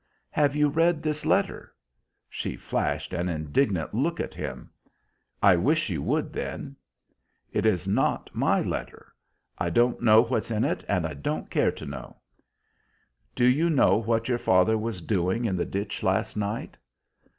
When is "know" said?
10.01-10.23, 11.85-12.17, 13.69-13.97